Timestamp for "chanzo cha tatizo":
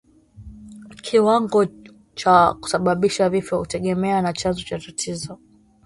4.33-5.37